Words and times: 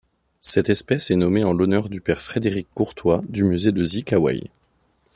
Cette 0.39 0.71
espèce 0.71 1.11
est 1.11 1.15
nommée 1.15 1.43
en 1.43 1.53
l'honneur 1.53 1.87
du 1.87 2.01
père 2.01 2.21
Frédéric 2.23 2.67
Courtois, 2.73 3.21
du 3.29 3.43
musée 3.43 3.71
de 3.71 3.83
Zi-Ka-Wei. 3.83 4.49